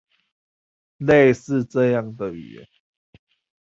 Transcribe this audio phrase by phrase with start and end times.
[0.99, 2.67] 類似這樣的語言